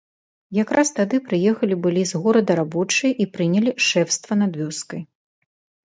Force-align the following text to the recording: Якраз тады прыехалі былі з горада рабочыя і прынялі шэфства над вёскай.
Якраз 0.59 0.87
тады 0.99 1.19
прыехалі 1.27 1.75
былі 1.85 2.03
з 2.13 2.23
горада 2.25 2.51
рабочыя 2.63 3.11
і 3.21 3.31
прынялі 3.37 3.71
шэфства 3.93 4.33
над 4.45 4.53
вёскай. 4.67 5.01